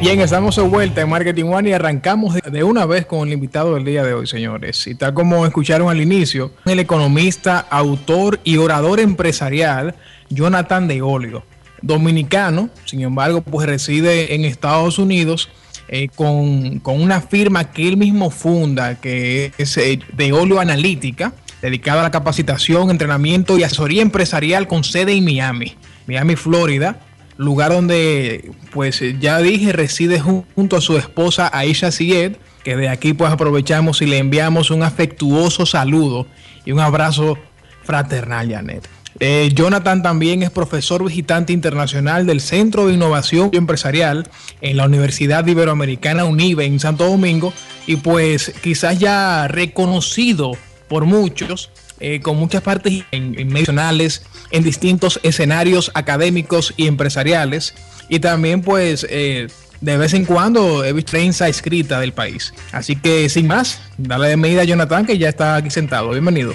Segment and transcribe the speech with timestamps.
[0.00, 3.74] Bien, estamos de vuelta en Marketing One y arrancamos de una vez con el invitado
[3.74, 4.86] del día de hoy, señores.
[4.86, 9.96] Y tal como escucharon al inicio, el economista, autor y orador empresarial
[10.30, 11.42] Jonathan de Olio,
[11.82, 15.50] dominicano, sin embargo, pues reside en Estados Unidos
[15.88, 22.00] eh, con, una firma que él mismo funda, que es eh, de Olio Analítica, dedicada
[22.00, 25.74] a la capacitación, entrenamiento y asesoría empresarial con sede en Miami,
[26.06, 27.00] Miami, Florida
[27.38, 33.14] lugar donde, pues ya dije, reside junto a su esposa Aisha Sied, que de aquí
[33.14, 36.26] pues aprovechamos y le enviamos un afectuoso saludo
[36.66, 37.38] y un abrazo
[37.84, 38.86] fraternal, Janet.
[39.20, 44.28] Eh, Jonathan también es profesor visitante internacional del Centro de Innovación Empresarial
[44.60, 47.52] en la Universidad Iberoamericana UNIBE en Santo Domingo
[47.86, 50.52] y pues quizás ya reconocido
[50.88, 51.70] por muchos
[52.00, 57.74] eh, con muchas partes en, nacionales, en distintos escenarios académicos y empresariales.
[58.08, 59.48] Y también, pues, eh,
[59.80, 62.54] de vez en cuando he visto prensa escrita del país.
[62.72, 66.10] Así que, sin más, dale de medida a Jonathan, que ya está aquí sentado.
[66.10, 66.54] Bienvenido.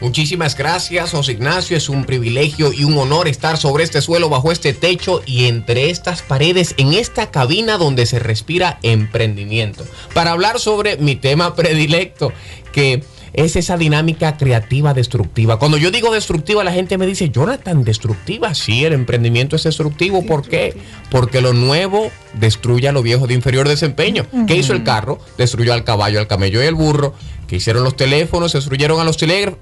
[0.00, 1.76] Muchísimas gracias, José Ignacio.
[1.76, 5.88] Es un privilegio y un honor estar sobre este suelo, bajo este techo y entre
[5.88, 9.86] estas paredes, en esta cabina donde se respira emprendimiento.
[10.12, 12.30] Para hablar sobre mi tema predilecto,
[12.72, 13.02] que
[13.36, 15.58] es esa dinámica creativa destructiva.
[15.58, 18.54] Cuando yo digo destructiva, la gente me dice, Jonathan, destructiva.
[18.54, 20.24] Sí, el emprendimiento es destructivo.
[20.24, 20.74] ¿Por qué?
[21.10, 24.26] Porque lo nuevo destruye a lo viejo de inferior desempeño.
[24.46, 25.18] ¿Qué hizo el carro?
[25.36, 27.14] Destruyó al caballo, al camello y al burro.
[27.46, 28.54] ¿Qué hicieron los teléfonos?
[28.54, 29.18] Destruyeron a los,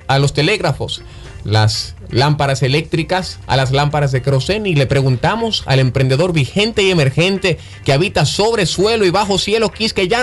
[0.07, 1.03] a los telégrafos
[1.45, 6.91] las lámparas eléctricas a las lámparas de queroseno y le preguntamos al emprendedor vigente y
[6.91, 9.71] emergente que habita sobre suelo y bajo cielo,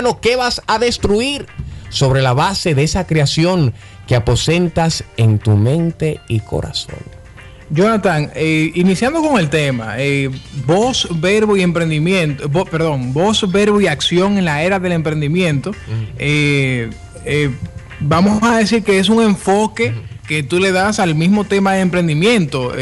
[0.02, 1.46] no ¿qué vas a destruir?
[1.92, 3.72] Sobre la base de esa creación
[4.08, 6.96] que aposentas en tu mente y corazón.
[7.70, 10.30] Jonathan, eh, iniciando con el tema, eh,
[10.66, 15.72] voz, verbo y emprendimiento, perdón, voz, verbo y acción en la era del emprendimiento,
[16.18, 16.90] eh,
[18.00, 19.94] vamos a decir que es un enfoque
[20.26, 22.72] que tú le das al mismo tema de emprendimiento,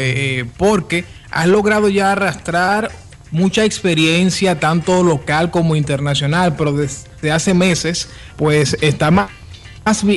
[0.57, 2.91] porque has logrado ya arrastrar
[3.31, 9.29] mucha experiencia, tanto local como internacional, pero desde hace meses, pues está más,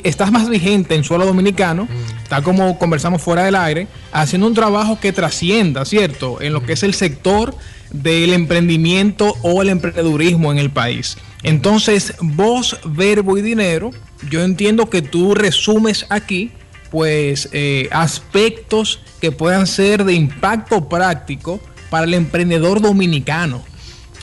[0.03, 1.89] estás más vigente en suelo dominicano,
[2.23, 6.75] está como conversamos fuera del aire, haciendo un trabajo que trascienda, ¿cierto?, en lo que
[6.75, 7.55] es el sector
[7.93, 11.17] del emprendimiento o el emprendedurismo en el país.
[11.45, 13.93] Entonces, voz, verbo y dinero,
[14.29, 16.53] yo entiendo que tú resumes aquí
[16.91, 21.61] pues eh, aspectos que puedan ser de impacto práctico
[21.95, 23.63] para el emprendedor dominicano.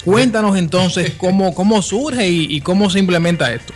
[0.04, 3.74] Cuéntanos entonces cómo, cómo surge y, cómo se implementa esto.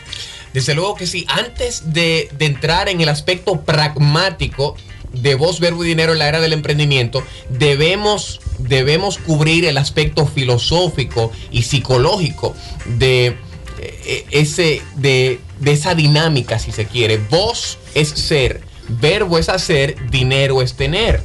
[0.54, 4.76] Desde luego que sí, antes de, entrar en el aspecto pragmático
[5.14, 10.28] de voz, verbo y dinero en la era del emprendimiento, debemos, debemos cubrir el aspecto
[10.28, 12.54] filosófico y psicológico
[12.98, 13.38] de,
[13.80, 17.16] eh, ese, de, de esa dinámica, si se quiere.
[17.16, 21.24] Voz es ser, verbo es hacer, dinero es tener.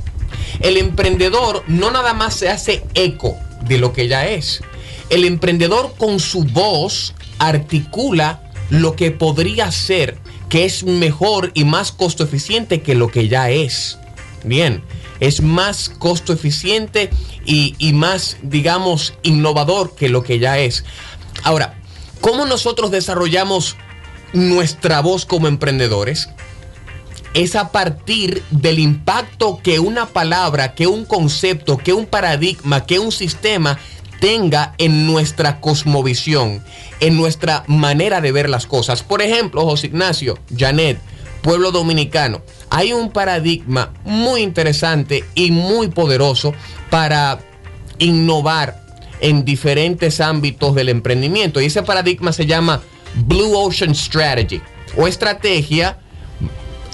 [0.61, 4.63] El emprendedor no nada más se hace eco de lo que ya es.
[5.09, 11.93] El emprendedor con su voz articula lo que podría ser, que es mejor y más
[11.93, 13.99] costo eficiente que lo que ya es.
[14.45, 14.83] Bien,
[15.19, 17.11] es más costo eficiente
[17.45, 20.85] y, y más, digamos, innovador que lo que ya es.
[21.43, 21.81] Ahora,
[22.21, 23.77] ¿cómo nosotros desarrollamos
[24.33, 26.29] nuestra voz como emprendedores?
[27.35, 32.99] Es a partir del impacto que una palabra, que un concepto, que un paradigma, que
[32.99, 33.79] un sistema
[34.21, 36.63] tenga en nuestra cosmovisión,
[37.01, 39.03] en nuestra manera de ver las cosas.
[39.03, 40.99] Por ejemplo, José Ignacio, Janet,
[41.43, 46.53] pueblo dominicano, hay un paradigma muy interesante y muy poderoso
[46.91, 47.41] para
[47.99, 48.81] innovar
[49.21, 51.61] en diferentes ámbitos del emprendimiento.
[51.61, 52.83] Y ese paradigma se llama
[53.15, 54.61] Blue Ocean Strategy
[54.97, 55.99] o estrategia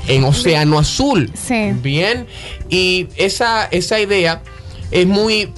[0.09, 1.31] en Océano Azul.
[1.34, 1.72] Sí.
[1.83, 2.27] Bien.
[2.69, 4.43] Y esa, esa idea
[4.91, 5.53] es muy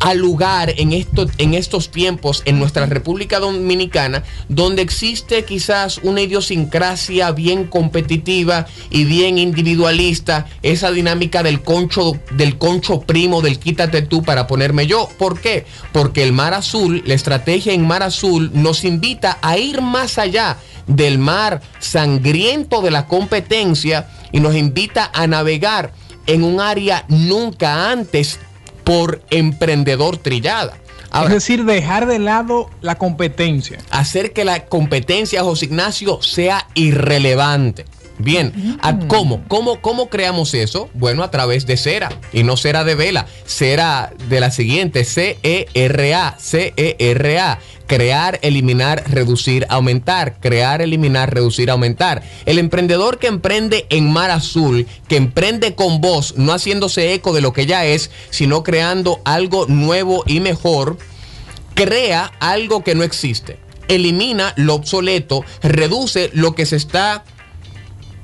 [0.00, 7.30] al lugar en, en estos tiempos en nuestra República Dominicana, donde existe quizás una idiosincrasia
[7.32, 14.22] bien competitiva y bien individualista, esa dinámica del concho, del concho primo, del quítate tú
[14.22, 15.08] para ponerme yo.
[15.18, 15.66] ¿Por qué?
[15.92, 20.56] Porque el Mar Azul, la estrategia en Mar Azul nos invita a ir más allá
[20.86, 25.92] del mar sangriento de la competencia y nos invita a navegar
[26.26, 28.40] en un área nunca antes
[28.84, 30.76] por emprendedor trillada.
[31.24, 33.78] es decir, dejar de lado la competencia.
[33.90, 37.84] Hacer que la competencia, José Ignacio, sea irrelevante.
[38.22, 38.78] Bien,
[39.08, 39.44] ¿cómo?
[39.48, 39.80] ¿cómo?
[39.80, 40.90] ¿Cómo creamos eso?
[40.94, 46.36] Bueno, a través de cera y no cera de vela, cera de la siguiente, C-E-R-A,
[46.38, 47.58] C-E-R-A.
[47.86, 50.38] Crear, eliminar, reducir, aumentar.
[50.38, 52.22] Crear, eliminar, reducir, aumentar.
[52.46, 57.40] El emprendedor que emprende en mar azul, que emprende con voz, no haciéndose eco de
[57.40, 60.98] lo que ya es, sino creando algo nuevo y mejor,
[61.74, 63.58] crea algo que no existe.
[63.88, 67.24] Elimina lo obsoleto, reduce lo que se está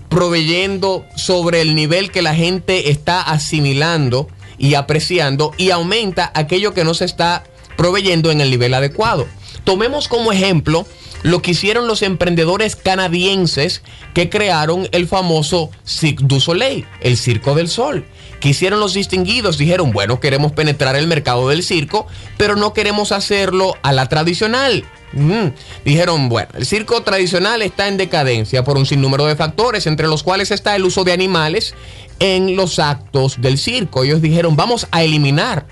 [0.09, 6.85] proveyendo sobre el nivel que la gente está asimilando y apreciando y aumenta aquello que
[6.85, 7.45] no se está
[7.77, 9.27] proveyendo en el nivel adecuado.
[9.65, 10.87] Tomemos como ejemplo
[11.23, 13.83] lo que hicieron los emprendedores canadienses
[14.15, 18.05] que crearon el famoso Cirque du Soleil, el Circo del Sol.
[18.41, 23.11] Que hicieron los distinguidos, dijeron, bueno, queremos penetrar el mercado del circo, pero no queremos
[23.11, 24.85] hacerlo a la tradicional.
[25.13, 25.49] Mm.
[25.85, 30.23] Dijeron, bueno, el circo tradicional está en decadencia por un sinnúmero de factores, entre los
[30.23, 31.75] cuales está el uso de animales
[32.19, 34.05] en los actos del circo.
[34.05, 35.67] Ellos dijeron, vamos a eliminar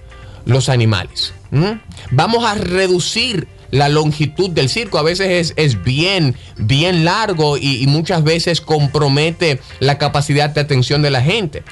[0.46, 1.34] los animales.
[1.50, 1.72] Mm.
[2.10, 4.98] Vamos a reducir la longitud del circo.
[4.98, 11.10] A veces es, bien, bien largo y, muchas veces compromete la capacidad de atención de
[11.10, 11.64] la gente.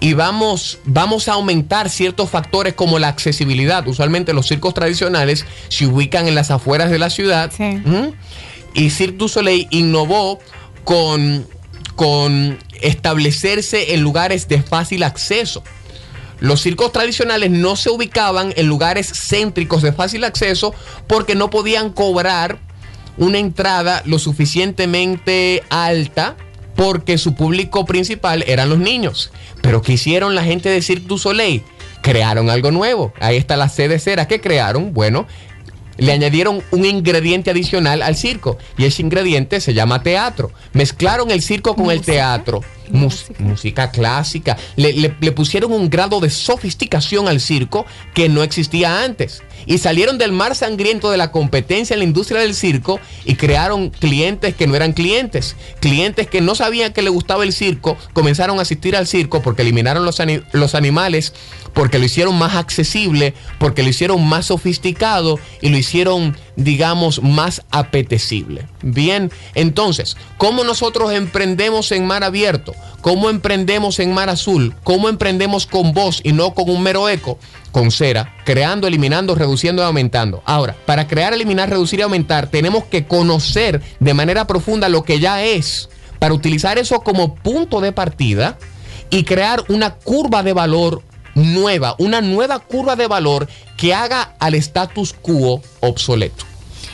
[0.00, 3.86] Y vamos, vamos a aumentar ciertos factores como la accesibilidad.
[3.88, 7.50] Usualmente los circos tradicionales se ubican en las afueras de la ciudad.
[8.74, 10.38] Y Cirque du Soleil innovó
[10.84, 11.44] con,
[11.96, 15.64] con establecerse en lugares de fácil acceso.
[16.40, 20.74] Los circos tradicionales no se ubicaban en lugares céntricos de fácil acceso
[21.06, 22.58] porque no podían cobrar
[23.16, 26.36] una entrada lo suficientemente alta
[26.76, 29.32] porque su público principal eran los niños.
[29.62, 31.64] Pero ¿qué hicieron la gente de Cirque du Soleil?
[32.02, 33.12] Crearon algo nuevo.
[33.18, 34.28] Ahí está la sede cera.
[34.28, 34.94] ¿Qué crearon?
[34.94, 35.26] Bueno,
[35.98, 40.50] le añadieron un ingrediente adicional al circo y ese ingrediente se llama teatro.
[40.72, 43.90] Mezclaron el circo con el teatro música.
[43.90, 44.56] clásica.
[44.76, 49.42] Le, pusieron un grado de sofisticación al circo que no existía antes.
[49.68, 53.90] Y salieron del mar sangriento de la competencia en la industria del circo y crearon
[53.90, 55.56] clientes que no eran clientes.
[55.78, 59.62] Clientes que no sabían que le gustaba el circo, comenzaron a asistir al circo porque
[59.62, 60.20] eliminaron los,
[60.52, 61.34] los animales,
[61.74, 67.62] porque lo hicieron más accesible, porque lo hicieron más sofisticado y lo hicieron digamos, más
[67.70, 68.66] apetecible.
[68.82, 72.74] Bien, entonces, ¿cómo nosotros emprendemos en mar abierto?
[73.00, 74.74] ¿Cómo emprendemos en mar azul?
[74.82, 77.38] ¿Cómo emprendemos con voz y no con un mero eco?
[77.72, 80.42] Con cera, creando, eliminando, reduciendo y aumentando.
[80.46, 85.20] Ahora, para crear, eliminar, reducir y aumentar, tenemos que conocer de manera profunda lo que
[85.20, 85.88] ya es,
[86.18, 88.58] para utilizar eso como punto de partida
[89.10, 91.02] y crear una curva de valor
[91.34, 96.44] nueva, una nueva curva de valor que haga al status quo obsoleto.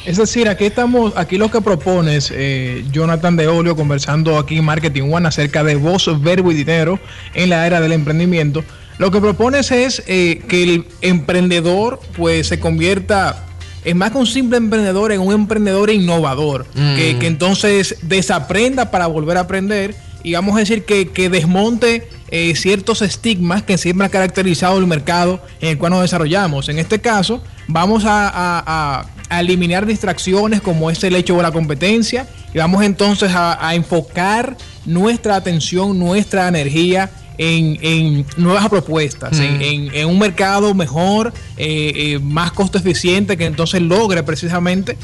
[0.05, 4.65] Es decir, aquí estamos, aquí lo que propones, eh, Jonathan de Olio, conversando aquí en
[4.65, 7.01] Marketing One acerca de voz, verbo y dinero
[7.33, 8.63] en la era del emprendimiento.
[8.99, 13.45] Lo que propones es eh, que el emprendedor pues se convierta
[13.85, 17.19] es más que un simple emprendedor en un emprendedor innovador, que, mm.
[17.19, 19.95] que, entonces desaprenda para volver a aprender
[20.25, 25.41] y vamos a decir que, desmonte eh, ciertos estigmas que siempre han caracterizado el mercado
[25.61, 26.71] en el cual nos desarrollamos.
[26.71, 32.59] En este caso, vamos a, eliminar distracciones como es el hecho de la competencia y
[32.59, 34.57] vamos entonces a, enfocar
[34.87, 40.09] nuestra atención, nuestra energía en, nuevas propuestas, en, mm.
[40.09, 44.97] un mercado mejor, eh, eh, más costo eficiente, que entonces logre precisamente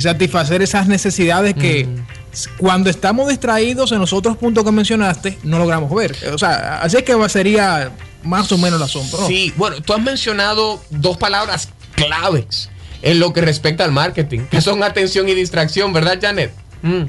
[0.00, 2.26] satisfacer esas necesidades que, mm
[2.58, 6.16] cuando estamos distraídos en los otros puntos que mencionaste, no logramos ver.
[6.32, 7.92] O sea, así es que sería
[8.22, 9.26] más o menos el asunto.
[9.26, 12.68] Sí, bueno, tú has mencionado dos palabras claves
[13.02, 16.52] en lo que respecta al marketing, que son atención y distracción, ¿verdad, Janet?
[16.82, 17.04] Mm.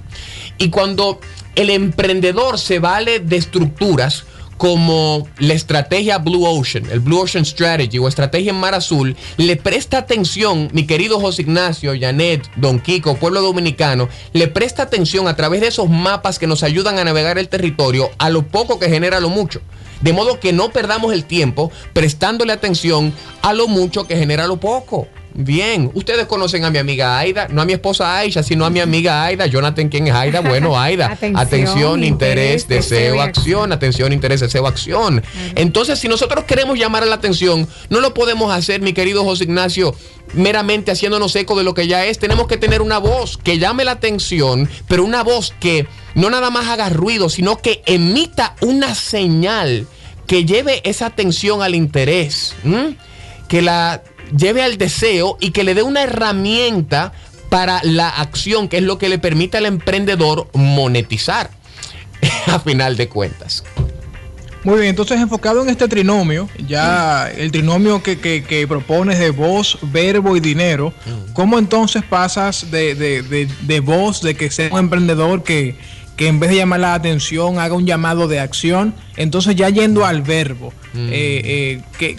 [0.57, 1.19] Y cuando
[1.55, 4.25] el emprendedor se vale de estructuras,
[4.57, 9.55] como la estrategia Blue Ocean, el Blue Ocean Strategy o estrategia en Mar Azul, le
[9.55, 15.35] presta atención, mi querido José Ignacio, Janet, Don Kiko, pueblo dominicano, le presta atención a
[15.35, 18.89] través de esos mapas que nos ayudan a navegar el territorio a lo poco que
[18.89, 19.61] genera lo mucho.
[20.01, 24.57] De modo que no perdamos el tiempo prestándole atención a lo mucho que genera lo
[24.57, 25.07] poco.
[25.39, 28.79] Bien, ustedes conocen a mi amiga Aida, no a mi esposa Aisha, sino a mi
[28.79, 29.45] amiga Aida.
[29.45, 30.41] Jonathan, ¿quién es Aida?
[30.41, 31.15] Bueno, Aida.
[31.35, 33.71] atención, interés, deseo, acción.
[33.71, 35.23] Atención, interés, deseo, acción.
[35.53, 39.43] Entonces, si nosotros queremos llamar a la atención, no lo podemos hacer, mi querido José
[39.43, 39.93] Ignacio,
[40.33, 42.17] meramente haciéndonos eco de lo que ya es.
[42.17, 46.49] Tenemos que tener una voz que llame la atención, pero una voz que no nada
[46.49, 49.85] más haga ruido, sino que emita una señal
[50.25, 52.55] que lleve esa atención al interés.
[53.47, 54.01] Que la
[54.35, 57.13] lleve al deseo y que le dé una herramienta
[57.49, 61.49] para la acción, que es lo que le permite al emprendedor monetizar.
[62.47, 63.63] a final de cuentas.
[64.63, 69.77] Muy bien, entonces enfocado en este trinomio, ya el trinomio que, que, propones de voz,
[69.81, 70.93] verbo y dinero,
[71.33, 75.75] ¿cómo entonces pasas de, de, de, voz, de que sea un emprendedor que,
[76.17, 78.93] que, en vez de llamar la atención haga un llamado de acción?
[79.15, 82.17] Entonces ya yendo al verbo, eh, eh, ¿qué,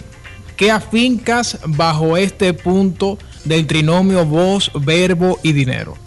[0.67, 5.97] afincas bajo este punto del trinomio voz, verbo y dinero?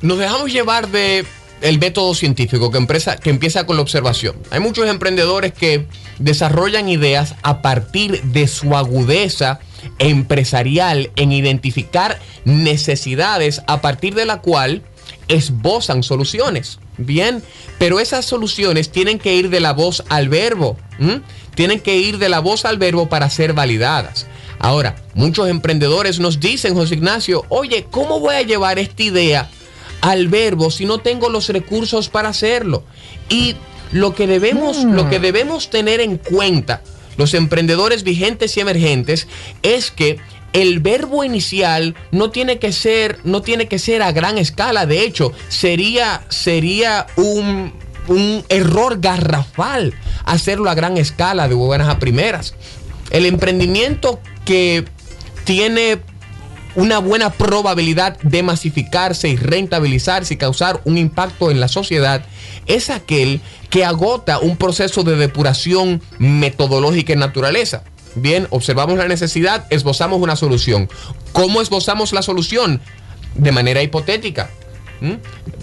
[0.00, 1.24] Nos dejamos llevar de
[1.60, 4.36] el método científico que, empresa, que empieza con la observación.
[4.50, 5.86] Hay muchos emprendedores que
[6.18, 9.60] desarrollan ideas a partir de su agudeza
[9.98, 14.82] empresarial en identificar necesidades a partir de la cual
[15.28, 16.78] esbozan soluciones.
[16.96, 17.42] Bien,
[17.78, 20.76] pero esas soluciones tienen que ir de la voz al verbo.
[21.54, 24.26] Tienen que ir de la voz al verbo para ser validadas.
[24.58, 29.50] Ahora, muchos emprendedores nos dicen, José Ignacio, oye, ¿cómo voy a llevar esta idea
[30.04, 32.84] al verbo si no tengo los recursos para hacerlo.
[33.30, 33.56] Y
[33.90, 35.22] lo que debemos, lo que mm.
[35.22, 36.82] debemos tener en cuenta,
[37.16, 39.28] los emprendedores vigentes y emergentes,
[39.62, 40.18] es que
[40.54, 44.86] el verbo inicial no tiene que ser, no tiene que ser a gran escala.
[44.86, 47.72] De hecho, sería, sería un,
[48.06, 49.94] un error garrafal
[50.24, 52.54] hacerlo a gran escala de buenas a primeras.
[53.10, 54.84] El emprendimiento que
[55.44, 55.98] tiene
[56.76, 62.24] una buena probabilidad de masificarse y rentabilizarse y causar un impacto en la sociedad
[62.66, 67.82] es aquel que agota un proceso de depuración metodológica en naturaleza.
[68.14, 70.88] Bien, observamos la necesidad, esbozamos una solución.
[71.32, 72.80] ¿Cómo esbozamos la solución?
[73.34, 74.50] De manera hipotética.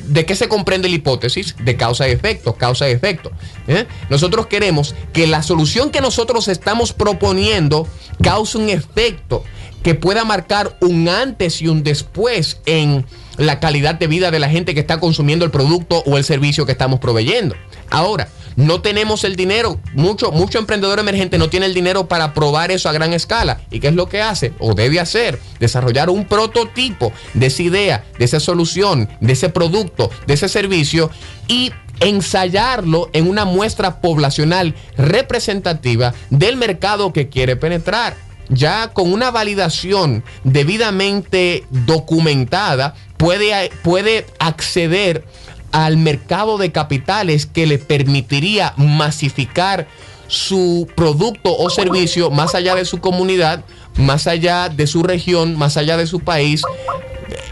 [0.08, 1.56] ¿De qué se comprende la hipótesis?
[1.64, 3.32] De causa y efecto, causa y efecto.
[3.68, 3.88] ¿eh?
[4.10, 7.88] Nosotros queremos que la solución que nosotros estamos proponiendo
[8.22, 9.44] cause un efecto
[9.84, 13.06] que pueda marcar un antes y un después en
[13.42, 16.66] la calidad de vida de la gente que está consumiendo el producto o el servicio
[16.66, 17.56] que estamos proveyendo.
[17.90, 22.70] Ahora, no tenemos el dinero, mucho, mucho emprendedor emergente no tiene el dinero para probar
[22.72, 23.62] eso a gran escala.
[23.72, 25.40] ¿Y qué es lo que hace o debe hacer?
[25.60, 31.10] Desarrollar un prototipo de esa idea, de esa solución, de ese producto, de ese servicio
[31.48, 38.16] y ensayarlo en una muestra poblacional representativa del mercado que quiere penetrar
[38.52, 45.24] ya con una validación debidamente documentada, puede, puede acceder
[45.72, 49.88] al mercado de capitales que le permitiría masificar
[50.28, 53.64] su producto o servicio más allá de su comunidad,
[53.96, 56.64] más allá de su región, más allá de su país,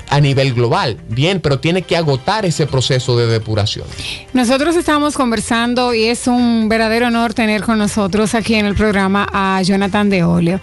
[0.10, 0.98] a nivel global.
[1.10, 3.86] Bien, pero tiene que agotar ese proceso de depuración.
[4.34, 9.28] Nosotros estamos conversando y es un verdadero honor tener con nosotros aquí en el programa
[9.32, 10.60] a Jonathan de Oleo.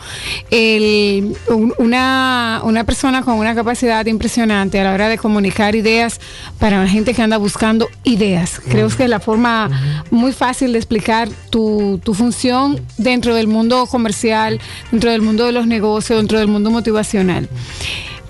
[1.78, 6.20] una, una persona con una capacidad impresionante a la hora de comunicar ideas
[6.58, 8.61] para la gente que anda buscando ideas.
[8.68, 13.87] Creo que es la forma muy fácil de explicar tu, tu función dentro del mundo
[13.87, 17.49] comercial, dentro del mundo de los negocios, dentro del mundo motivacional.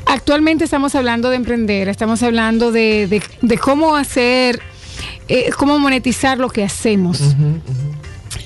[0.06, 3.22] Actualmente estamos hablando de emprender, estamos hablando de,
[3.60, 4.62] cómo hacer,
[5.28, 7.20] eh, cómo monetizar lo que hacemos.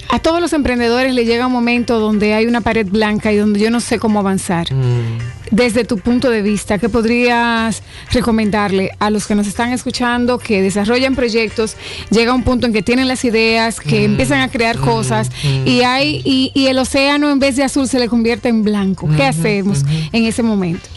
[0.09, 3.61] A todos los emprendedores le llega un momento donde hay una pared blanca y donde
[3.61, 4.73] yo no sé cómo avanzar.
[4.73, 5.19] Mm.
[5.51, 10.63] Desde tu punto de vista, ¿qué podrías recomendarle a los que nos están escuchando que
[10.63, 11.77] desarrollan proyectos,
[12.11, 14.13] llega un punto en que tienen las ideas, que mm.
[14.13, 14.85] empiezan a crear mm.
[14.85, 15.31] cosas
[15.65, 19.09] y hay y, el océano en vez de azul se le convierte en blanco?
[19.17, 20.89] ¿Qué hacemos en ese momento?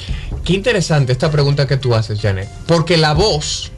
[0.43, 2.49] Qué interesante esta pregunta que tú haces, Janet.
[2.67, 3.71] Porque la voz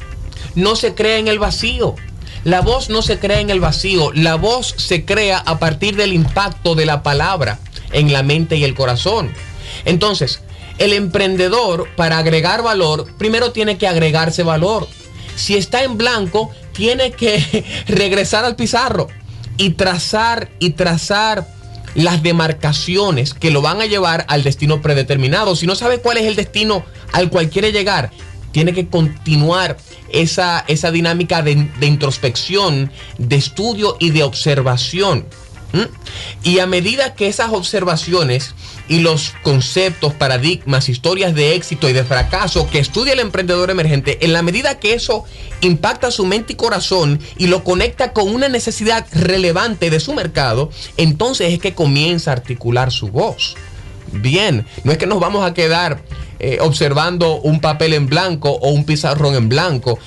[0.56, 1.96] no se crea en el vacío.
[2.44, 4.12] La voz no se crea en el vacío.
[4.14, 7.60] La voz se crea a partir del impacto de la palabra
[7.92, 9.32] en la mente y el corazón.
[9.86, 10.42] Entonces,
[10.78, 14.88] el emprendedor, para agregar valor, primero tiene que agregarse valor.
[15.36, 19.08] Si está en blanco, tiene que regresar al pizarro
[19.58, 21.48] y trazar y trazar
[21.96, 25.56] las demarcaciones que lo van a llevar al destino predeterminado.
[25.56, 28.12] Si no sabe cuál es el destino al cual quiere llegar,
[28.52, 29.78] tiene que continuar
[30.10, 35.26] esa, esa dinámica de, introspección, de estudio y de observación.
[36.44, 38.56] Y a medida que esas observaciones
[38.88, 44.20] y los conceptos, paradigmas, historias de éxito y de fracaso que estudia el emprendedor emergente,
[44.22, 45.26] en la medida que eso
[45.62, 50.70] impacta su mente y corazón y lo conecta con una necesidad relevante de su mercado,
[50.98, 53.56] entonces es que comienza a articular su voz.
[54.12, 56.04] Bien, no es que nos vamos a quedar
[56.40, 59.98] eh, observando un papel en blanco o un pizarrón en blanco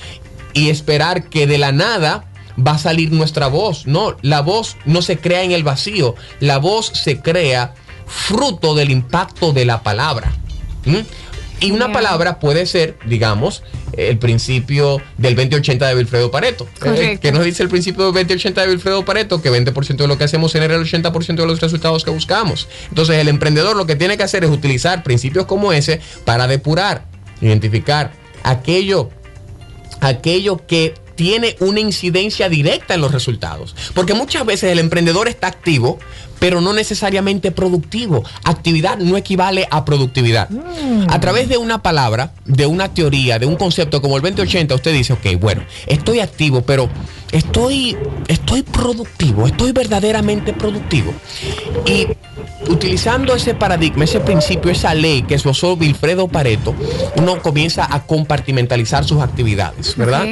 [0.53, 3.85] y esperar que de la nada va a salir nuestra voz.
[3.87, 7.73] No, la voz no se crea en el vacío, la voz se crea
[8.05, 10.31] fruto del impacto de la palabra.
[11.61, 13.63] Y una palabra puede ser, digamos,
[13.93, 16.65] el principio del 2080 de Wilfredo Pareto.
[16.79, 17.19] Correcto.
[17.21, 19.41] ¿Qué nos dice el principio del 2080 de Wilfredo Pareto?
[19.41, 22.69] Que 20% de lo que hacemos genera el 80% de los resultados que buscamos.
[22.87, 27.05] Entonces, el emprendedor lo que tiene que hacer es utilizar principios como ese para depurar,
[27.41, 28.13] identificar
[28.43, 29.09] aquello,
[29.99, 33.75] aquello que tiene una incidencia directa en los resultados.
[33.93, 35.99] Porque muchas veces el emprendedor está activo,
[36.39, 38.23] pero no necesariamente productivo.
[38.45, 40.47] Actividad no equivale a productividad.
[41.09, 44.93] A través de una palabra, de una teoría, de un concepto como el 2080, usted
[44.93, 46.89] dice, ok, bueno, estoy activo, pero
[47.33, 47.97] estoy,
[48.29, 51.13] estoy productivo, estoy verdaderamente productivo.
[51.85, 52.07] Y
[52.67, 56.75] utilizando ese paradigma, ese principio, esa ley que esbozó Wilfredo Pareto,
[57.15, 60.27] uno comienza a compartimentalizar sus actividades, ¿verdad?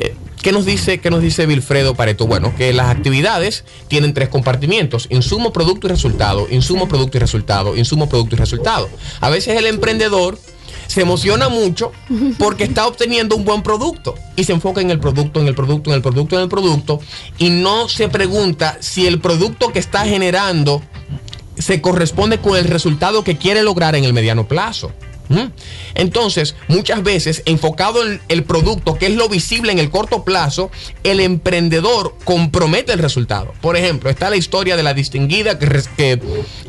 [0.00, 2.26] Eh, ¿Qué nos dice, qué nos dice Wilfredo Pareto?
[2.26, 7.76] Bueno, que las actividades tienen tres compartimientos: insumo, producto y resultado, insumo, producto y resultado,
[7.76, 8.90] insumo, producto y resultado.
[9.20, 10.38] A veces el emprendedor
[10.86, 11.92] se emociona mucho
[12.38, 15.90] porque está obteniendo un buen producto y se enfoca en el producto, en el producto,
[15.90, 17.00] en el producto, en el producto
[17.38, 20.82] y no se pregunta si el producto que está generando
[21.58, 24.92] se corresponde con el resultado que quiere lograr en el mediano plazo.
[25.28, 25.52] ¿Mm?
[25.94, 30.70] Entonces, muchas veces, enfocado en el producto, que es lo visible en el corto plazo,
[31.02, 33.54] el emprendedor compromete el resultado.
[33.60, 36.20] Por ejemplo, está la historia de la distinguida que,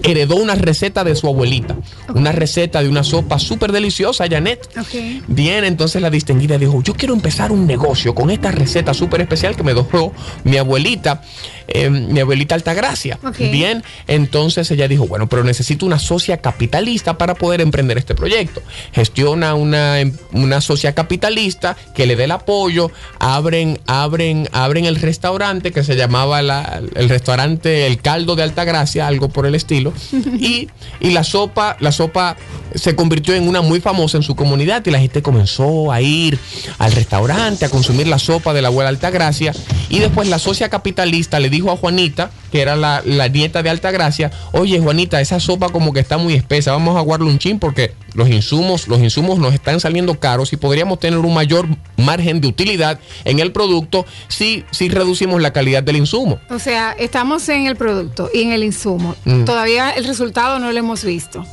[0.04, 1.75] heredó una receta de su abuelita,
[2.13, 4.70] una receta de una sopa súper deliciosa, Janet.
[4.80, 5.24] Ok.
[5.27, 9.56] Bien, entonces la distinguida dijo, yo quiero empezar un negocio con esta receta súper especial
[9.56, 10.13] que me dejó
[10.44, 11.22] mi abuelita,
[11.67, 13.19] eh, mi abuelita Altagracia.
[13.24, 13.38] Ok.
[13.38, 18.62] Bien, entonces ella dijo, bueno, pero necesito una socia capitalista para poder emprender este proyecto.
[18.93, 24.95] Gestiona una, em- una socia capitalista que le dé el apoyo, abren, abren, abren el
[24.98, 29.93] restaurante que se llamaba la- el restaurante El Caldo de Altagracia, algo por el estilo,
[30.39, 30.69] y,
[31.00, 32.38] y la sopa, la sopa
[32.74, 36.38] se convirtió en una muy famosa en su comunidad y la gente comenzó a ir
[36.77, 39.53] al restaurante a consumir la sopa de la abuela Altagracia
[39.89, 43.69] y después la socia capitalista le dijo a Juanita, que era la, la nieta de
[43.69, 47.59] Altagracia, oye Juanita, esa sopa como que está muy espesa, vamos a aguarle un chin
[47.59, 52.41] porque los insumos, los insumos nos están saliendo caros y podríamos tener un mayor margen
[52.41, 56.39] de utilidad en el producto si, si reducimos la calidad del insumo.
[56.50, 59.15] O sea, estamos en el producto y en el insumo.
[59.25, 59.46] Mm.
[59.46, 61.46] Todavía el resultado no lo hemos visto.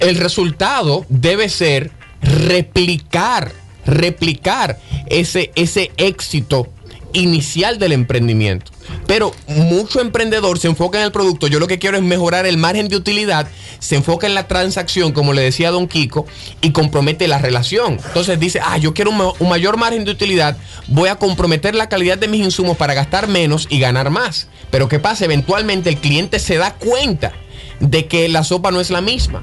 [0.00, 1.90] el resultado debe ser
[2.22, 3.52] replicar,
[3.84, 6.68] replicar ese, ese éxito
[7.16, 8.72] inicial del emprendimiento.
[9.06, 11.46] Pero mucho emprendedor se enfoca en el producto.
[11.46, 13.48] Yo lo que quiero es mejorar el margen de utilidad.
[13.78, 16.26] Se enfoca en la transacción, como le decía Don Kiko,
[16.60, 17.98] y compromete la relación.
[18.06, 20.56] Entonces dice, ah, yo quiero un, un mayor margen de utilidad.
[20.88, 24.48] Voy a comprometer la calidad de mis insumos para gastar menos y ganar más.
[24.70, 25.24] Pero ¿qué pasa?
[25.24, 27.32] Eventualmente el cliente se da cuenta
[27.80, 29.42] de que la sopa no es la misma.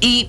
[0.00, 0.28] Y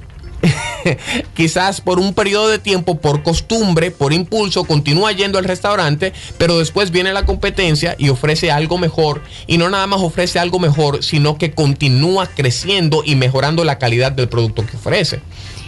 [1.35, 6.59] quizás por un periodo de tiempo, por costumbre, por impulso, continúa yendo al restaurante, pero
[6.59, 9.21] después viene la competencia y ofrece algo mejor.
[9.47, 14.11] Y no nada más ofrece algo mejor, sino que continúa creciendo y mejorando la calidad
[14.11, 15.21] del producto que ofrece.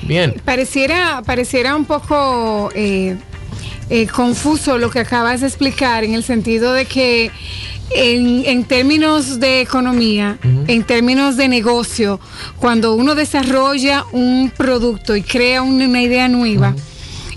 [0.03, 0.41] Bien.
[0.43, 3.15] Pareciera, pareciera un poco eh,
[3.89, 7.31] eh, confuso lo que acabas de explicar en el sentido de que
[7.91, 12.19] en, en términos de economía, en términos de negocio,
[12.57, 16.75] cuando uno desarrolla un producto y crea una, una idea nueva,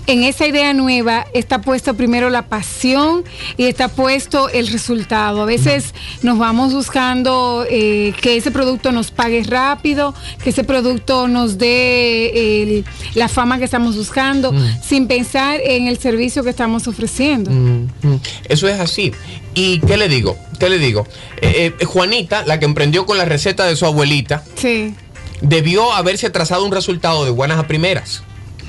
[0.07, 3.23] en esa idea nueva está puesto primero la pasión
[3.57, 5.41] y está puesto el resultado.
[5.41, 5.93] A veces
[6.23, 12.61] nos vamos buscando eh, que ese producto nos pague rápido, que ese producto nos dé
[12.63, 17.51] el- la fama que estamos buscando, sin pensar en el servicio que estamos ofreciendo.
[17.51, 18.19] Mm, mm.
[18.49, 19.11] Eso es así.
[19.55, 20.37] ¿Y qué le digo?
[20.59, 21.05] ¿Qué le digo?
[21.41, 24.93] Eh, eh, Juanita, la que emprendió con la receta de su abuelita, Sí,
[25.41, 28.23] debió haberse trazado un resultado de buenas a primeras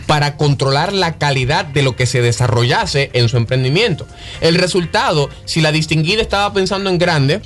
[0.09, 4.07] para controlar la calidad de lo que se desarrollase en su emprendimiento.
[4.41, 7.43] El resultado, si la distinguida estaba pensando en grande,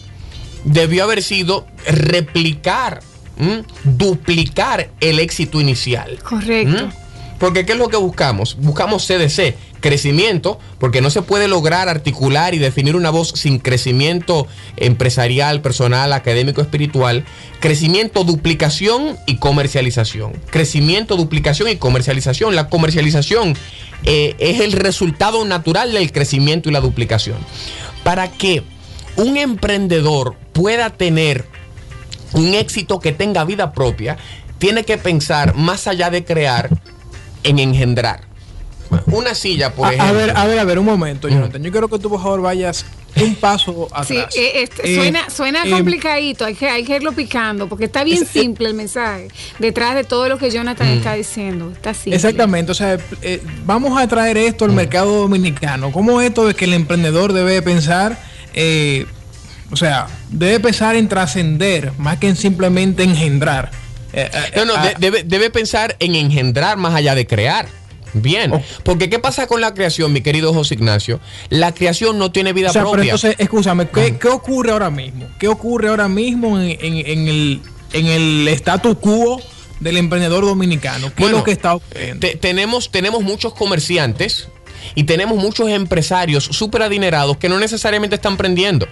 [0.63, 3.03] debió haber sido replicar,
[3.37, 3.65] ¿m?
[3.83, 6.21] duplicar el éxito inicial.
[6.23, 6.89] correcto.
[7.41, 8.57] Porque ¿qué es lo que buscamos?
[8.61, 14.47] Buscamos CDC, crecimiento, porque no se puede lograr articular y definir una voz sin crecimiento
[14.79, 17.27] empresarial, personal, académico, espiritual.
[17.61, 20.33] Crecimiento, duplicación y comercialización.
[20.49, 22.57] Crecimiento, duplicación y comercialización.
[22.57, 23.55] La comercialización
[24.05, 27.37] eh, es el resultado natural del crecimiento y la duplicación.
[28.05, 28.63] Para que
[29.17, 31.45] un emprendedor pueda tener
[32.33, 34.17] un éxito que tenga vida propia,
[34.59, 36.71] tiene que pensar más allá de crear
[37.43, 38.32] en engendrar.
[39.07, 40.09] Una silla, por A, ejemplo.
[40.09, 41.63] a ver, a ver, a ver, un momento, Jonathan.
[41.63, 42.85] Yo quiero que tú, por favor, vayas
[43.21, 44.07] un paso atrás.
[44.31, 48.27] Sí, eh, este, suena, suena complicadito, hay que, hay que irlo picando, porque está bien
[48.27, 49.29] simple el mensaje,
[49.59, 50.99] detrás de todo lo que Jonathan mm.
[50.99, 51.71] está diciendo.
[51.73, 52.17] Está simple.
[52.17, 52.99] Exactamente, o sea,
[53.65, 54.75] vamos a traer esto al mm.
[54.75, 55.93] mercado dominicano.
[55.93, 58.19] ¿Cómo esto de que el emprendedor debe pensar?
[59.71, 63.71] o sea, debe pensar en trascender más que en simplemente engendrar.
[64.13, 64.91] Eh, eh, no, no, ah.
[64.99, 67.67] debe, debe pensar en engendrar más allá de crear.
[68.15, 68.63] Bien, oh.
[68.85, 71.21] porque ¿qué pasa con la creación, mi querido José Ignacio?
[71.49, 72.91] La creación no tiene vida propia.
[72.91, 75.27] Pero entonces, escúchame, ¿qué, ocurre ahora mismo?
[75.39, 77.61] ¿Qué ocurre ahora mismo en, el,
[77.93, 79.41] en el status quo
[79.81, 81.13] del emprendedor dominicano?
[81.15, 82.27] ¿Qué es lo que está ocurriendo?
[82.41, 84.49] tenemos, tenemos muchos comerciantes
[84.95, 88.89] y tenemos muchos empresarios súper adinerados que no necesariamente están emprendiendo.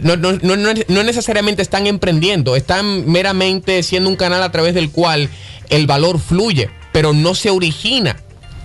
[0.00, 5.28] No, no, necesariamente están emprendiendo, están meramente siendo un canal a través del cual
[5.68, 8.16] el valor fluye, pero no se origina.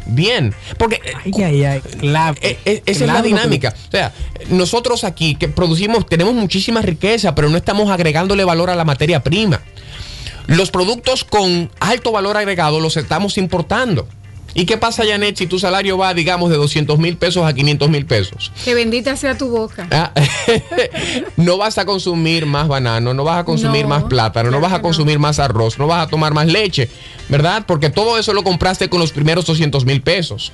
[0.09, 1.01] Bien, porque
[2.41, 3.73] eh, eh, esa es la dinámica.
[3.87, 4.13] O sea,
[4.49, 9.21] nosotros aquí que producimos, tenemos muchísima riqueza, pero no estamos agregándole valor a la materia
[9.21, 9.61] prima.
[10.47, 14.07] Los productos con alto valor agregado los estamos importando.
[14.59, 17.89] ¿Y qué pasa, Janet, si tu salario va, digamos, de 200 mil pesos a 500
[17.91, 18.51] mil pesos?
[18.65, 19.87] Que bendita sea tu boca.
[19.91, 20.11] Ah,
[21.37, 24.81] no vas a consumir más banano, no vas a consumir más plátano, no vas a
[24.81, 26.89] consumir más arroz, no vas a tomar más leche,
[27.29, 27.65] ¿verdad?
[27.67, 30.51] Porque todo eso lo compraste con los primeros 200 mil pesos.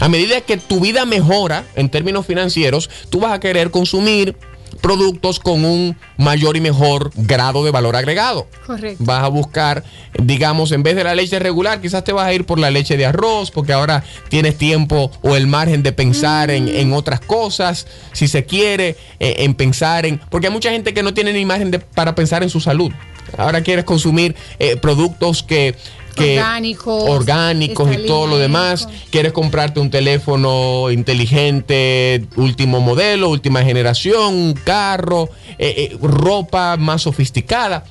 [0.00, 4.36] A medida que tu vida mejora en términos financieros, tú vas a querer consumir
[4.84, 8.46] productos con un mayor y mejor grado de valor agregado.
[8.66, 9.02] Correcto.
[9.02, 9.82] Vas a buscar,
[10.22, 12.98] digamos, en vez de la leche regular, quizás te vas a ir por la leche
[12.98, 16.92] de arroz, porque ahora tienes tiempo o el margen de pensar en, mm.
[16.92, 20.20] otras cosas, si se quiere, eh, en pensar en...
[20.28, 22.92] Porque hay mucha gente que no tiene ni margen de, para pensar en su salud.
[23.38, 25.74] Ahora quieres consumir eh, productos que
[26.22, 28.88] orgánicos, orgánicos y todo lo demás.
[29.10, 37.02] Quieres comprarte un teléfono inteligente, último modelo, última generación, un carro, eh, eh, ropa más
[37.02, 37.84] sofisticada.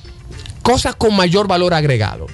[0.62, 2.26] Cosas con mayor valor agregado.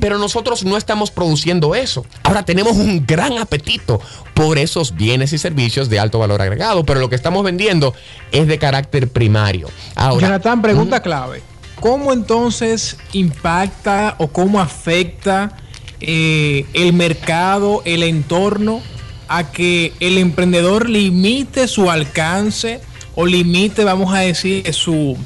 [0.00, 2.04] Pero nosotros no estamos produciendo eso.
[2.24, 4.00] Ahora tenemos un gran apetito
[4.34, 7.94] por esos bienes y servicios de alto valor agregado, pero lo que estamos vendiendo
[8.32, 9.68] es de carácter primario.
[9.94, 11.40] Ahora, Jonathan, pregunta clave.
[11.80, 15.56] ¿Cómo entonces impacta o cómo afecta
[16.00, 18.82] eh, el mercado, el entorno,
[19.28, 22.80] a que el emprendedor limite su alcance
[23.14, 25.16] o limite, vamos a decir, su,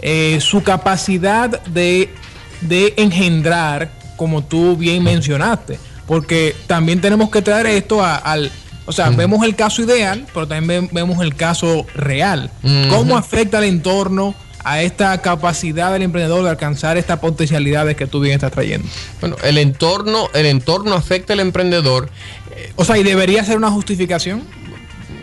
[0.00, 2.10] eh, su capacidad de,
[2.96, 5.78] engendrar, como tú bien mencionaste?
[6.06, 8.50] Porque también tenemos que traer esto al...
[8.88, 12.50] O sea, vemos el caso ideal, pero también vemos el caso real.
[12.88, 14.34] ¿Cómo afecta el entorno?
[14.66, 18.88] A esta capacidad del emprendedor de alcanzar estas potencialidades que tú bien estás trayendo?
[19.20, 22.10] Bueno, el entorno, el entorno afecta al emprendedor.
[22.74, 24.42] O sea, ¿y debería ser una justificación?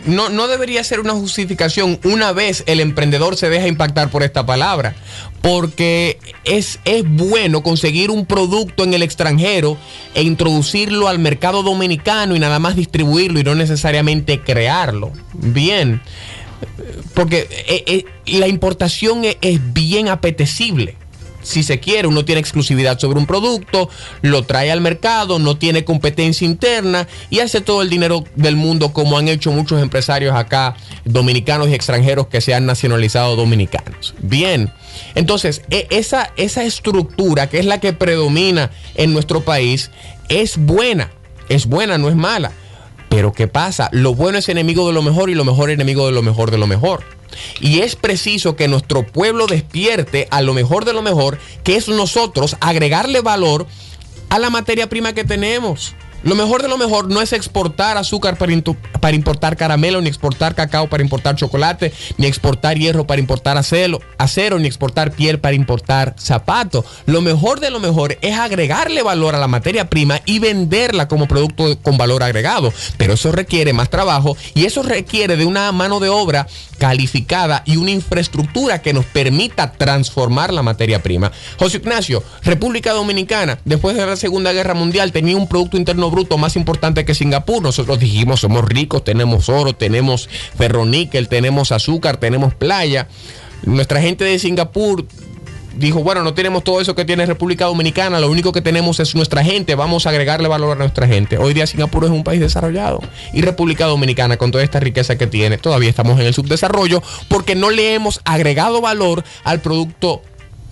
[0.06, 4.46] No, no debería ser una justificación una vez el emprendedor se deja impactar por esta
[4.46, 4.94] palabra,
[5.42, 9.76] porque es, es bueno conseguir un producto en el extranjero
[10.14, 15.12] e introducirlo al mercado dominicano y nada más distribuirlo y no necesariamente crearlo.
[15.34, 16.00] Bien
[17.14, 18.04] porque eh, eh,
[18.38, 20.96] la importación es, bien apetecible
[21.42, 23.90] si se quiere, uno tiene exclusividad sobre un producto,
[24.22, 28.94] lo trae al mercado, no tiene competencia interna y hace todo el dinero del mundo
[28.94, 34.14] como han hecho muchos empresarios acá, dominicanos y extranjeros que se han nacionalizado dominicanos.
[34.20, 34.72] Bien,
[35.14, 39.90] entonces e, esa, esa estructura que es la que predomina en nuestro país
[40.30, 41.10] es buena,
[41.50, 42.52] es buena, no es mala.
[43.14, 43.88] Pero ¿qué pasa?
[43.92, 46.58] Lo bueno es enemigo de lo mejor y lo mejor enemigo de lo mejor de
[46.58, 47.04] lo mejor.
[47.60, 51.86] Y es preciso que nuestro pueblo despierte a lo mejor de lo mejor, que es
[51.86, 53.68] nosotros agregarle valor
[54.30, 55.94] a la materia prima que tenemos.
[56.24, 58.50] Lo mejor de lo mejor no es exportar azúcar para,
[58.98, 64.00] para, importar caramelo, ni exportar cacao para importar chocolate, ni exportar hierro para importar acero,
[64.16, 66.86] acero, ni exportar piel para importar zapatos.
[67.04, 71.28] Lo mejor de lo mejor es agregarle valor a la materia prima y venderla como
[71.28, 72.72] producto con valor agregado.
[72.96, 76.46] Pero eso requiere más trabajo y eso requiere de una mano de obra
[76.78, 81.30] calificada y una infraestructura que nos permita transformar la materia prima.
[81.58, 86.38] José Ignacio, República Dominicana, después de la Segunda Guerra Mundial, tenía un Producto Interno Bruto
[86.38, 87.60] más importante que Singapur.
[87.60, 93.08] Nosotros dijimos, somos ricos, tenemos oro, tenemos ferroníquel, tenemos azúcar, tenemos playa.
[93.64, 95.06] Nuestra gente de Singapur
[95.76, 99.16] dijo, bueno, no tenemos todo eso que tiene República Dominicana, lo único que tenemos es
[99.16, 101.36] nuestra gente, vamos a agregarle valor a nuestra gente.
[101.36, 103.00] Hoy día Singapur es un país desarrollado
[103.32, 107.56] y República Dominicana con toda esta riqueza que tiene, todavía estamos en el subdesarrollo porque
[107.56, 110.22] no le hemos agregado valor al producto,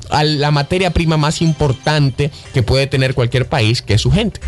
[0.09, 4.41] a la materia prima más importante que puede tener cualquier país, que es su gente.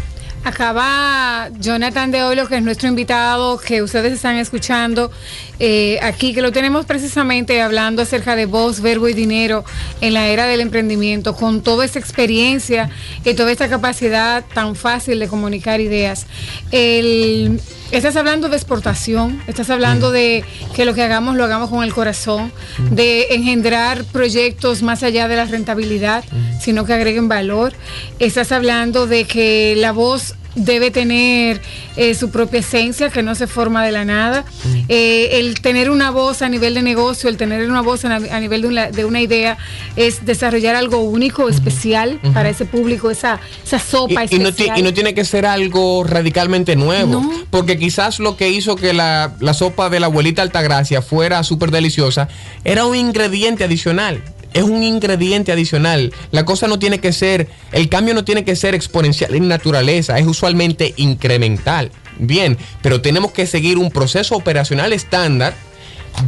[0.45, 5.11] Acaba Jonathan de Olo, que es nuestro invitado, que ustedes están escuchando
[5.59, 9.65] eh, aquí, que lo tenemos precisamente hablando acerca de voz, verbo y dinero
[10.03, 12.91] en la era del emprendimiento, con toda esa experiencia
[13.25, 16.27] y toda esta capacidad tan fácil de comunicar ideas.
[16.71, 17.59] El,
[17.95, 21.95] Estás hablando de exportación, estás hablando de que lo que hagamos lo hagamos con el
[21.95, 22.51] corazón,
[22.91, 26.25] de engendrar proyectos más allá de la rentabilidad,
[26.61, 27.73] sino que agreguen valor.
[28.19, 31.61] Estás hablando de que la voz debe tener
[31.97, 34.45] eh, su propia esencia, que no se forma de la nada.
[34.89, 38.63] Eh, el tener una voz a nivel de negocio, el tener una voz a, nivel
[38.63, 39.59] de una, de una, idea,
[39.97, 44.79] es desarrollar algo único, especial para ese público, esa, esa sopa y, especial.
[44.79, 49.35] Y no, tiene que ser algo radicalmente nuevo, porque quizás lo que hizo que la,
[49.41, 52.29] la sopa de la abuelita Altagracia fuera súper deliciosa
[52.65, 54.23] era un ingrediente adicional
[54.55, 56.13] es un ingrediente adicional.
[56.31, 60.19] La cosa no tiene que ser, el cambio no tiene que ser exponencial en naturaleza,
[60.19, 61.91] es usualmente incremental.
[62.19, 65.55] Bien, pero tenemos que seguir un proceso operacional estándar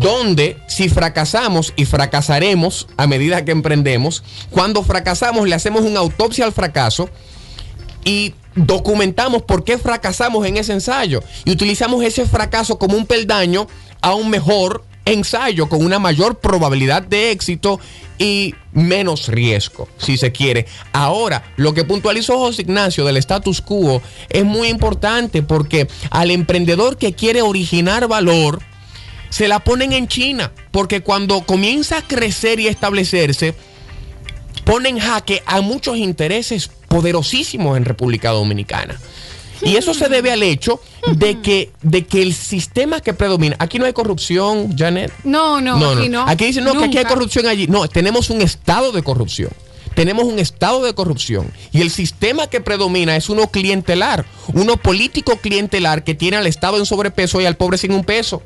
[0.00, 6.44] donde si fracasamos y fracasaremos a medida que emprendemos, cuando fracasamos le hacemos una autopsia
[6.44, 7.08] al fracaso
[8.04, 13.68] y documentamos por qué fracasamos en ese ensayo y utilizamos ese fracaso como un peldaño
[14.00, 17.78] a un mejor ensayo con una mayor probabilidad de éxito
[18.18, 20.66] y menos riesgo, si se quiere.
[20.92, 26.96] Ahora, lo que puntualizó José Ignacio del status quo es muy importante porque al emprendedor
[26.96, 28.60] que quiere originar valor,
[29.30, 33.54] se la ponen en China, porque cuando comienza a crecer y establecerse,
[34.64, 38.98] ponen jaque a muchos intereses poderosísimos en República Dominicana.
[39.62, 40.80] Y eso se debe al hecho
[41.14, 45.12] de que, de que el sistema que predomina, aquí no hay corrupción, Janet.
[45.24, 46.24] No, no, aquí no.
[46.26, 47.66] Aquí dicen, no, que aquí hay corrupción allí.
[47.66, 49.50] No, tenemos un estado de corrupción.
[49.94, 55.38] Tenemos un estado de corrupción y el sistema que predomina es uno clientelar, uno político
[55.38, 58.42] clientelar que tiene al Estado en sobrepeso y al pobre sin un peso.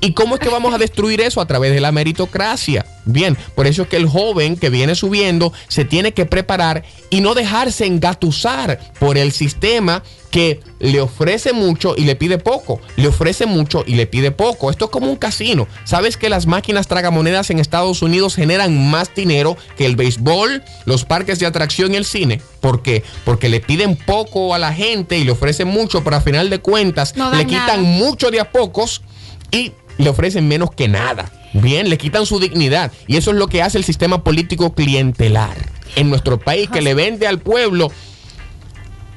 [0.00, 1.40] ¿Y cómo es que vamos a destruir eso?
[1.40, 2.86] A través de la meritocracia.
[3.04, 7.20] Bien, por eso es que el joven que viene subiendo se tiene que preparar y
[7.20, 13.08] no dejarse engatusar por el sistema que le ofrece mucho y le pide poco, le
[13.08, 14.70] ofrece mucho y le pide poco.
[14.70, 15.66] Esto es como un casino.
[15.84, 21.04] ¿Sabes que las máquinas tragamonedas en Estados Unidos generan más dinero que el béisbol, los
[21.04, 22.42] parques de atracción y el cine?
[22.60, 23.02] ¿Por qué?
[23.24, 26.58] Porque le piden poco a la gente y le ofrecen mucho, pero a final de
[26.58, 29.02] cuentas le quitan mucho de a pocos
[29.50, 31.30] y le ofrecen menos que nada.
[31.52, 32.92] Bien, le quitan su dignidad.
[33.06, 35.56] Y eso es lo que hace el sistema político clientelar
[35.96, 37.90] en nuestro país, que le vende al pueblo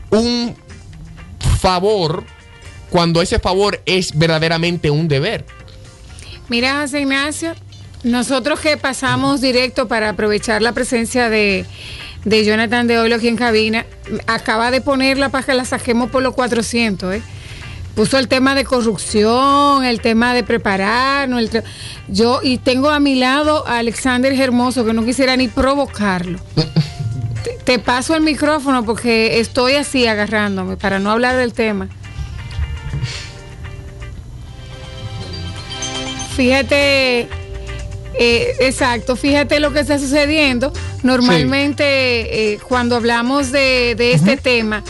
[0.09, 0.55] un
[1.59, 2.23] favor
[2.89, 5.45] cuando ese favor es verdaderamente un deber.
[6.49, 7.53] Mira, José Ignacio,
[8.03, 11.65] nosotros que pasamos directo para aprovechar la presencia de,
[12.25, 13.85] de Jonathan de Olo aquí en cabina,
[14.27, 17.21] acaba de poner la paja, la saquemos por los 400, ¿eh?
[17.95, 21.49] Puso el tema de corrupción, el tema de prepararnos.
[22.07, 26.39] yo, y tengo a mi lado a Alexander Hermoso, que no quisiera ni provocarlo.
[27.65, 31.89] Te paso el micrófono porque estoy así agarrándome para no hablar del tema.
[36.35, 37.27] Fíjate,
[38.13, 40.73] eh, exacto, fíjate lo que está sucediendo.
[41.03, 44.83] Normalmente eh, cuando hablamos de, este tema,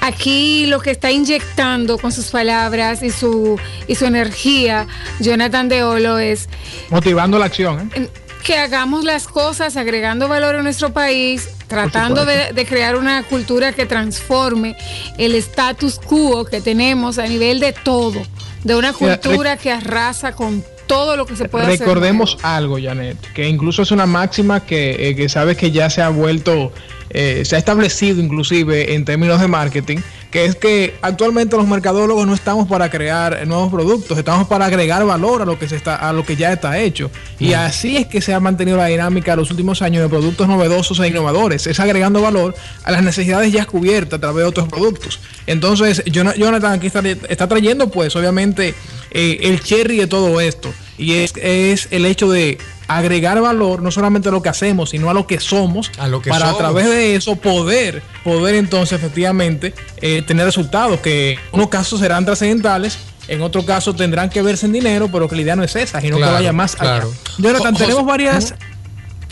[0.00, 4.86] aquí lo que está inyectando con sus palabras y su, y su energía
[5.20, 6.48] Jonathan de Olo es...
[6.90, 7.90] Motivando la acción.
[7.94, 8.08] ¿eh?
[8.44, 13.86] Que hagamos las cosas agregando valor a nuestro país, tratando de, crear una cultura que
[13.86, 14.76] transforme
[15.18, 18.22] el status quo que tenemos a nivel de todo,
[18.64, 21.80] de una cultura que arrasa con todo lo que se puede hacer.
[21.80, 26.02] Recordemos algo, Janet, que incluso es una máxima que, eh, que sabes que ya se
[26.02, 26.72] ha vuelto,
[27.10, 29.98] eh, se ha establecido inclusive en términos de marketing,
[30.30, 35.04] que es que actualmente los mercadólogos no estamos para crear nuevos productos, estamos para agregar
[35.04, 37.10] valor a lo que se está, a lo que ya está hecho.
[37.38, 41.00] Y así es que se ha mantenido la dinámica los últimos años de productos novedosos
[41.00, 45.20] e innovadores, es agregando valor a las necesidades ya cubiertas a través de otros productos.
[45.46, 48.74] Entonces, Jonathan aquí está, está trayendo, pues, obviamente,
[49.10, 50.72] eh, el cherry de todo esto.
[50.98, 55.10] Y es, es el hecho de agregar valor no solamente a lo que hacemos, sino
[55.10, 58.98] a lo que somos, a lo que para a través de eso poder, poder entonces
[58.98, 62.98] efectivamente eh, tener resultados que en unos casos serán trascendentales,
[63.28, 66.00] en otro caso tendrán que verse en dinero, pero que la idea no es esa,
[66.00, 67.08] sino que vaya más claro.
[67.08, 67.34] allá.
[67.36, 68.54] Jonathan, tenemos varias,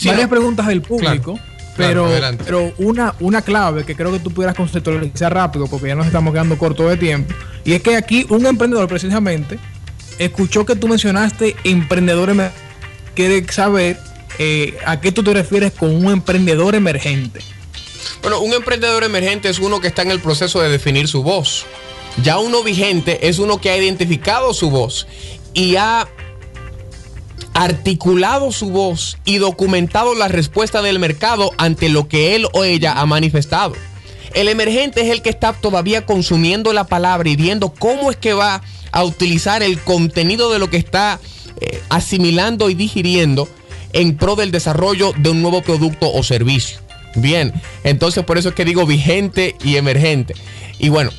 [0.05, 1.39] varias preguntas del público.
[1.75, 2.07] pero,
[2.43, 6.31] pero una, una clave que creo que tú pudieras conceptualizar rápido, porque ya nos estamos
[6.31, 7.33] quedando corto de tiempo,
[7.65, 9.57] y es que aquí un emprendedor precisamente
[10.19, 12.35] escuchó que tú mencionaste emprendedores
[13.17, 13.97] quiere saber
[14.37, 17.39] eh, a qué tú te refieres con un emprendedor emergente.
[18.21, 21.65] Bueno, un emprendedor emergente es uno que está en el proceso de definir su voz.
[22.21, 25.07] Ya uno vigente es uno que ha identificado su voz
[25.55, 26.07] y ha
[27.55, 32.93] articulado su voz y documentado la respuesta del mercado ante lo que él o ella
[32.93, 33.73] ha manifestado.
[34.35, 38.33] El emergente es el que está todavía consumiendo la palabra y viendo cómo es que
[38.33, 41.19] va a utilizar el contenido de lo que está
[41.61, 43.47] eh, asimilando y digiriendo
[43.93, 46.79] en pro del desarrollo de un nuevo producto o servicio.
[47.15, 50.35] Bien, entonces por eso es que digo vigente y emergente.
[50.79, 51.11] Y bueno,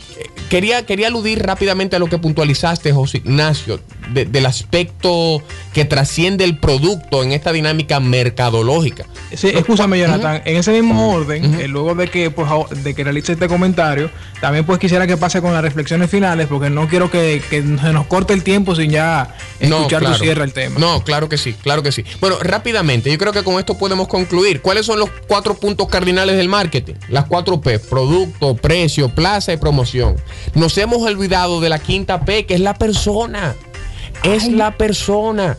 [0.49, 3.81] Quería, quería aludir rápidamente a lo que puntualizaste, José Ignacio,
[4.13, 5.43] del aspecto
[5.73, 9.07] que trasciende el producto en esta dinámica mercadológica.
[9.35, 12.49] Sí, escúchame, Jonathan, en ese mismo orden, eh, luego de que, pues,
[12.83, 16.71] de que realice este comentario, también pues quisiera que pase con las reflexiones finales, porque
[16.71, 20.79] no quiero que, se nos corte el tiempo sin ya escuchar tu cierre el tema.
[20.79, 22.05] No, claro que sí, claro que sí.
[22.21, 24.63] Bueno, rápidamente, yo creo que con esto podemos concluir.
[24.63, 26.95] ¿Cuáles son los cuatro puntos cardinales del marketing?
[27.09, 30.17] Las cuatro P, producto, precio, plaza y promoción.
[30.55, 33.55] Nos hemos olvidado de la quinta P, que es la persona.
[34.25, 35.57] Es la persona.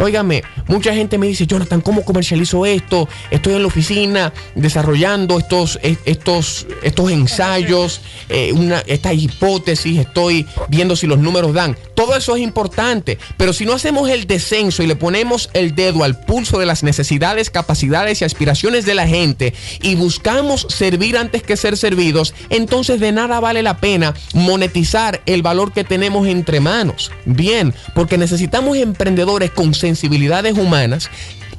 [0.00, 3.06] Óigame, mucha gente me dice, Jonathan, ¿cómo comercializo esto?
[3.30, 10.96] Estoy en la oficina desarrollando estos, estos, estos ensayos, eh, una, esta hipótesis, estoy viendo
[10.96, 11.76] si los números dan.
[11.94, 16.02] Todo eso es importante, pero si no hacemos el descenso y le ponemos el dedo
[16.02, 21.42] al pulso de las necesidades, capacidades y aspiraciones de la gente y buscamos servir antes
[21.42, 26.60] que ser servidos, entonces de nada vale la pena monetizar el valor que tenemos entre
[26.60, 27.12] manos.
[27.26, 31.10] Bien, porque necesitamos emprendedores con sensibilidades humanas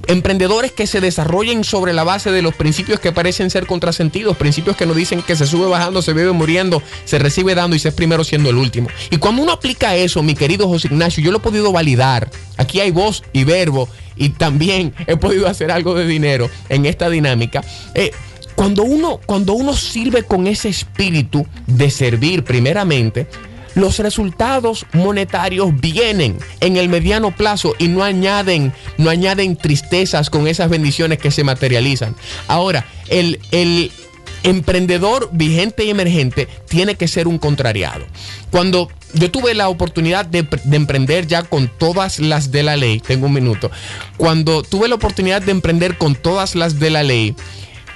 [0.07, 4.75] emprendedores que se desarrollen sobre la base de los principios que parecen ser contrasentidos, principios
[4.75, 7.89] que nos dicen que se sube bajando, se vive muriendo, se recibe dando y se
[7.89, 8.89] es primero siendo el último.
[9.09, 12.31] Y cuando uno aplica eso, mi querido José Ignacio, yo lo he podido validar.
[12.57, 17.09] Aquí hay voz y verbo y también he podido hacer algo de dinero en esta
[17.09, 17.63] dinámica.
[17.93, 18.11] Eh,
[18.55, 23.27] cuando uno, cuando uno sirve con ese espíritu de servir primeramente,
[23.75, 30.47] los resultados monetarios vienen en el mediano plazo y no añaden, no añaden tristezas con
[30.47, 32.15] esas bendiciones que se materializan.
[32.47, 33.91] Ahora, el, el
[34.43, 38.05] emprendedor vigente y emergente tiene que ser un contrariado.
[38.49, 42.99] Cuando yo tuve la oportunidad de, de, emprender ya con todas las de la ley,
[42.99, 43.71] tengo un minuto,
[44.17, 47.35] cuando tuve la oportunidad de emprender con todas las de la ley,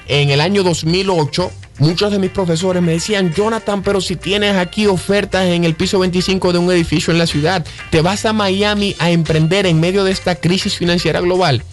[0.07, 4.87] en el año 2008, Muchos de mis profesores me decían, Jonathan, pero si tienes aquí
[4.87, 8.95] ofertas en el piso 25 de un edificio en la ciudad, te vas a Miami
[8.97, 11.63] a emprender en medio de esta crisis financiera global.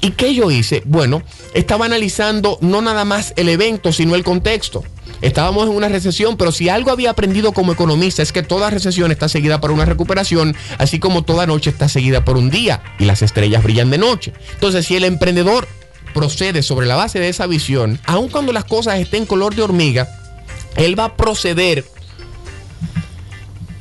[0.00, 0.82] ¿Y qué yo hice?
[0.86, 1.22] Bueno,
[1.54, 4.82] estaba analizando no nada más el evento, sino el contexto.
[5.20, 9.10] Estábamos en una recesión, pero si algo había aprendido como economista es que toda recesión
[9.10, 13.04] está seguida por una recuperación, así como toda noche está seguida por un día y
[13.04, 14.32] las estrellas brillan de noche.
[14.54, 15.66] Entonces, si el emprendedor
[16.18, 20.08] procede sobre la base de esa visión, aun cuando las cosas estén color de hormiga,
[20.74, 21.84] él va a proceder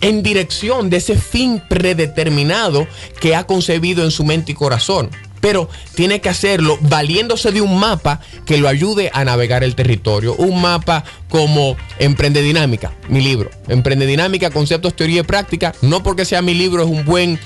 [0.02, 2.86] en dirección de ese fin predeterminado
[3.20, 5.10] que ha concebido en su mente y corazón.
[5.42, 10.36] Pero tiene que hacerlo valiéndose de un mapa que lo ayude a navegar el territorio.
[10.36, 13.50] Un mapa como Emprende Dinámica, mi libro.
[13.68, 15.74] Emprende Dinámica, conceptos, teoría y práctica.
[15.82, 17.40] No porque sea mi libro es un buen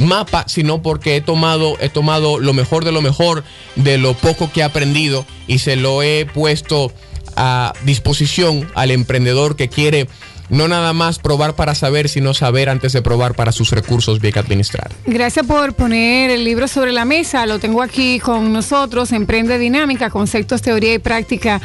[0.00, 3.44] mapa, sino porque he tomado, he tomado lo mejor de lo mejor
[3.76, 6.92] de lo poco que he aprendido y se lo he puesto
[7.36, 10.08] a disposición al emprendedor que quiere
[10.50, 14.30] no nada más probar para saber, sino saber antes de probar para sus recursos bien
[14.38, 14.90] administrar.
[15.06, 17.46] Gracias por poner el libro sobre la mesa.
[17.46, 21.60] Lo tengo aquí con nosotros, Emprende Dinámica, Conceptos, Teoría y Práctica,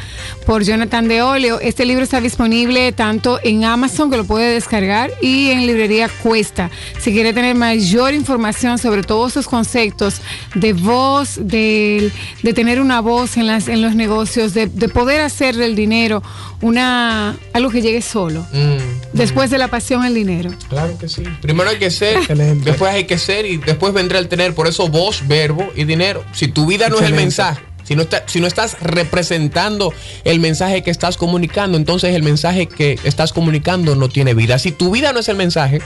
[0.46, 1.60] por Jonathan de Oleo.
[1.60, 6.70] Este libro está disponible tanto en Amazon, que lo puede descargar, y en librería Cuesta.
[6.98, 10.20] Si quiere tener mayor información sobre todos esos conceptos
[10.54, 12.12] de voz, de,
[12.54, 16.22] tener una voz en, las, en los negocios, de, poder hacer del dinero
[16.62, 18.46] una algo que llegue solo.
[18.52, 18.75] Mm.
[19.12, 20.50] Después de la pasión, el dinero.
[20.68, 21.22] Claro que sí.
[21.40, 22.26] Primero hay que ser,
[22.64, 24.54] después hay que ser y después vendrá el tener.
[24.54, 26.24] Por eso voz, verbo y dinero.
[26.32, 30.82] Si tu vida no es el mensaje, si no, si no estás representando el mensaje
[30.82, 34.58] que estás comunicando, entonces el mensaje que estás comunicando no tiene vida.
[34.58, 35.80] Si tu vida no es el mensaje,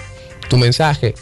[0.48, 1.14] tu mensaje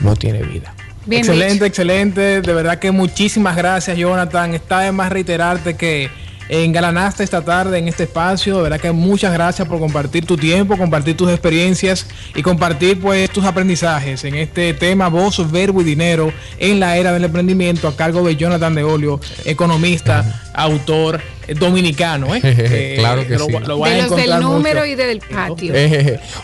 [0.00, 0.74] no tiene vida.
[1.08, 2.40] excelente, excelente.
[2.40, 4.54] De verdad que muchísimas gracias, Jonathan.
[4.54, 6.10] Está de más reiterarte que
[6.52, 8.58] engalanaste esta tarde en este espacio.
[8.58, 13.30] De verdad que muchas gracias por compartir tu tiempo, compartir tus experiencias y compartir pues
[13.30, 17.96] tus aprendizajes en este tema voz, verbo y dinero en la era del emprendimiento a
[17.96, 22.96] cargo de Jonathan de Olio, economista, autor eh, dominicano, ¿eh?
[22.98, 23.46] claro que sí.
[23.50, 25.72] de los del número y del patio.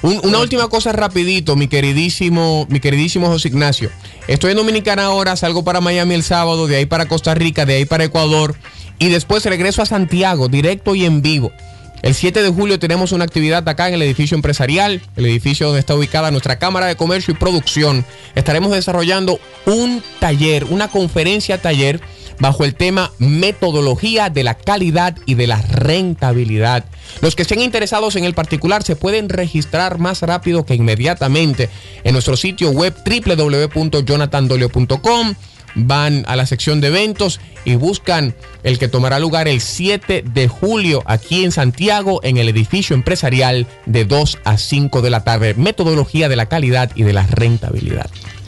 [0.02, 3.90] una última cosa rapidito, mi queridísimo, mi queridísimo José Ignacio.
[4.26, 7.74] Estoy en Dominicana ahora, salgo para Miami el sábado, de ahí para Costa Rica, de
[7.74, 8.56] ahí para Ecuador
[8.98, 11.52] y después regreso a Santiago, directo y en vivo.
[12.02, 15.80] El 7 de julio tenemos una actividad acá en el edificio empresarial, el edificio donde
[15.80, 18.04] está ubicada nuestra Cámara de Comercio y Producción.
[18.36, 22.00] Estaremos desarrollando un taller, una conferencia taller
[22.38, 26.84] bajo el tema metodología de la calidad y de la rentabilidad.
[27.20, 31.68] Los que estén interesados en el particular se pueden registrar más rápido que inmediatamente
[32.04, 35.34] en nuestro sitio web www.jonathandolio.com
[35.74, 40.48] van a la sección de eventos y buscan el que tomará lugar el 7 de
[40.48, 45.54] julio aquí en Santiago en el edificio empresarial de 2 a 5 de la tarde.
[45.54, 48.10] Metodología de la calidad y de la rentabilidad.